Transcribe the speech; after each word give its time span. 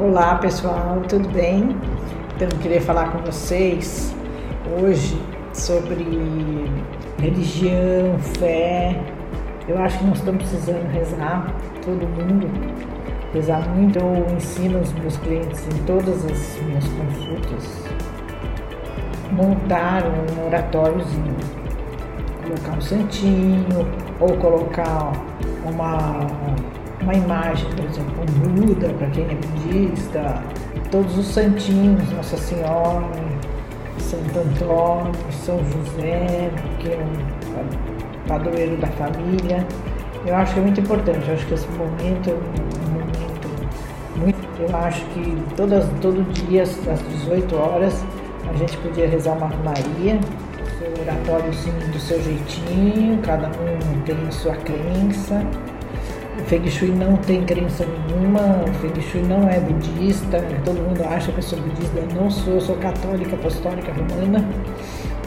Olá 0.00 0.36
pessoal, 0.36 1.02
tudo 1.08 1.28
bem? 1.30 1.76
Então 2.36 2.48
eu 2.48 2.58
queria 2.58 2.80
falar 2.80 3.10
com 3.10 3.18
vocês 3.18 4.14
hoje 4.80 5.20
sobre 5.52 6.04
religião, 7.18 8.16
fé. 8.38 8.96
Eu 9.66 9.76
acho 9.78 9.98
que 9.98 10.04
nós 10.04 10.18
estamos 10.18 10.44
precisando 10.44 10.88
rezar, 10.92 11.52
todo 11.84 12.06
mundo, 12.06 12.48
rezar 13.34 13.68
muito. 13.70 13.98
Eu 13.98 14.36
ensino 14.36 14.78
os 14.78 14.92
meus 14.92 15.16
clientes 15.16 15.66
em 15.66 15.82
todas 15.82 16.24
as 16.26 16.62
minhas 16.62 16.84
consultas 16.84 17.88
montar 19.32 20.04
um 20.04 20.46
oratóriozinho, 20.46 21.36
colocar 22.44 22.78
um 22.78 22.80
santinho 22.80 23.88
ou 24.20 24.36
colocar 24.36 25.12
uma 25.64 26.24
uma 27.02 27.14
imagem, 27.14 27.68
por 27.70 27.84
exemplo, 27.84 28.22
um 28.22 28.66
Buda, 28.66 28.88
para 28.94 29.08
quem 29.10 29.24
é 29.24 29.34
budista, 29.34 30.42
todos 30.90 31.16
os 31.16 31.26
santinhos, 31.26 32.10
Nossa 32.12 32.36
Senhora, 32.36 33.06
Santo 33.98 34.38
Antônio, 34.38 35.12
São 35.44 35.58
José, 35.64 36.50
que 36.78 36.92
é 36.92 36.98
um 36.98 38.26
padroeiro 38.26 38.76
da 38.76 38.88
família. 38.88 39.66
Eu 40.26 40.34
acho 40.34 40.54
que 40.54 40.60
é 40.60 40.62
muito 40.62 40.80
importante, 40.80 41.28
eu 41.28 41.34
acho 41.34 41.46
que 41.46 41.54
esse 41.54 41.68
momento 41.68 42.30
é 42.30 42.34
um 42.34 42.92
momento 42.92 43.48
muito. 44.16 44.48
Eu 44.60 44.76
acho 44.76 45.04
que 45.06 45.42
todas, 45.56 45.86
todo 46.00 46.22
dia, 46.32 46.62
às 46.62 47.02
18 47.20 47.56
horas, 47.56 48.04
a 48.48 48.52
gente 48.54 48.76
podia 48.78 49.08
rezar 49.08 49.36
uma 49.36 49.48
Maria, 49.48 50.18
seu 50.78 50.90
oratório 51.02 51.52
sim 51.54 51.70
do 51.92 51.98
seu 51.98 52.20
jeitinho, 52.22 53.18
cada 53.22 53.48
um 53.48 54.00
tem 54.04 54.16
a 54.26 54.30
sua 54.32 54.54
crença. 54.56 55.44
Feng 56.48 56.66
Shui 56.70 56.88
não 56.88 57.14
tem 57.18 57.44
crença 57.44 57.84
nenhuma, 57.84 58.64
Feng 58.80 58.98
Shui 59.02 59.20
não 59.20 59.46
é 59.46 59.60
budista, 59.60 60.42
todo 60.64 60.76
mundo 60.76 61.04
acha 61.04 61.30
que 61.30 61.38
eu 61.38 61.42
sou 61.42 61.60
budista, 61.60 61.98
eu 61.98 62.08
não 62.18 62.30
sou, 62.30 62.54
eu 62.54 62.60
sou 62.62 62.76
católica, 62.76 63.36
apostólica 63.36 63.92
romana, 63.92 64.42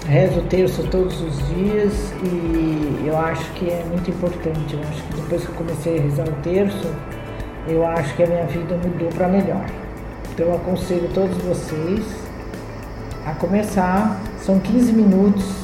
rezo 0.07 0.41
terço 0.49 0.81
todos 0.89 1.21
os 1.21 1.37
dias 1.49 2.11
e 2.23 3.05
eu 3.05 3.15
acho 3.15 3.45
que 3.51 3.69
é 3.69 3.85
muito 3.87 4.09
importante. 4.09 4.73
Eu 4.73 4.79
acho 4.81 5.03
que 5.03 5.13
depois 5.13 5.45
que 5.45 5.49
eu 5.49 5.55
comecei 5.55 5.99
a 5.99 6.01
rezar 6.01 6.27
o 6.27 6.33
terço, 6.41 6.91
eu 7.67 7.85
acho 7.85 8.15
que 8.15 8.23
a 8.23 8.27
minha 8.27 8.45
vida 8.47 8.75
mudou 8.83 9.09
para 9.09 9.27
melhor. 9.27 9.65
Então 10.33 10.47
eu 10.47 10.55
aconselho 10.55 11.07
todos 11.13 11.37
vocês 11.37 12.03
a 13.27 13.33
começar, 13.35 14.19
são 14.39 14.59
15 14.59 14.91
minutos 14.91 15.60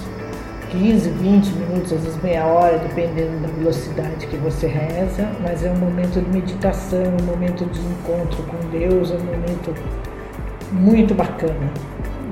15, 0.72 1.10
20 1.10 1.48
minutos, 1.54 1.94
às 1.94 2.04
vezes 2.04 2.22
meia 2.22 2.46
hora, 2.46 2.78
dependendo 2.80 3.40
da 3.42 3.48
velocidade 3.48 4.28
que 4.28 4.38
você 4.38 4.68
reza, 4.68 5.30
mas 5.42 5.64
é 5.64 5.72
um 5.72 5.78
momento 5.78 6.22
de 6.22 6.30
meditação, 6.30 7.04
um 7.22 7.26
momento 7.26 7.66
de 7.66 7.80
encontro 7.80 8.44
com 8.44 8.70
Deus, 8.70 9.12
é 9.12 9.16
um 9.16 9.24
momento 9.24 9.74
muito 10.72 11.14
bacana. 11.14 11.72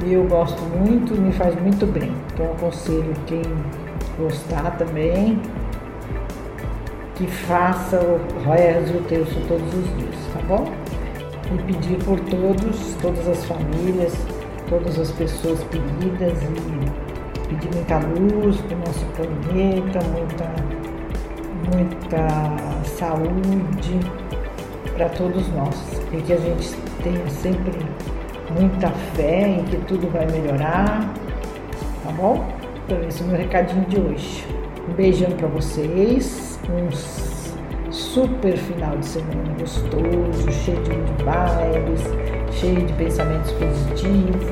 E 0.06 0.14
eu 0.14 0.26
gosto 0.26 0.62
muito, 0.64 1.20
me 1.20 1.32
faz 1.32 1.56
muito 1.62 1.86
bem. 1.86 2.12
Então 2.34 2.46
aconselho 2.52 3.14
quem 3.26 3.42
gostar 4.18 4.72
também 4.78 5.40
que 7.16 7.28
faça 7.28 7.98
o 7.98 8.50
reza 8.50 8.94
o 8.94 9.02
terço 9.04 9.40
todos 9.48 9.74
os 9.74 9.98
dias, 9.98 10.16
tá 10.34 10.40
bom? 10.48 10.66
E 11.54 11.64
pedir 11.64 12.04
por 12.04 12.20
todos, 12.20 12.96
todas 13.02 13.28
as 13.28 13.46
famílias, 13.46 14.14
todas 14.70 15.00
as 15.00 15.12
pessoas 15.12 15.64
queridas 15.72 16.38
e 16.44 17.15
pedir 17.48 17.74
muita 17.74 17.98
luz 18.00 18.60
nosso 18.86 19.06
planeta, 19.16 20.00
muita, 20.12 20.52
muita 21.72 22.84
saúde 22.84 24.00
para 24.94 25.10
todos 25.10 25.48
nós. 25.50 26.02
E 26.12 26.22
que 26.22 26.34
a 26.34 26.38
gente 26.38 26.76
tenha 27.04 27.30
sempre 27.30 27.74
muita 28.60 28.90
fé 29.16 29.48
em 29.48 29.64
que 29.64 29.78
tudo 29.86 30.12
vai 30.12 30.26
melhorar, 30.28 31.14
tá 32.04 32.12
bom? 32.12 32.46
Então 32.86 33.02
esse 33.08 33.22
é 33.22 33.26
o 33.26 33.30
meu 33.30 33.38
recadinho 33.38 33.86
de 33.86 34.00
hoje. 34.00 34.46
Um 34.88 34.94
beijão 34.94 35.32
para 35.32 35.48
vocês, 35.48 36.60
um 36.70 36.92
super 37.92 38.56
final 38.56 38.98
de 38.98 39.06
semana 39.06 39.56
gostoso, 39.60 40.52
cheio 40.52 40.82
de 40.84 40.92
vibes, 40.92 42.04
cheio 42.52 42.86
de 42.86 42.94
pensamentos 42.94 43.52
positivos. 43.54 44.46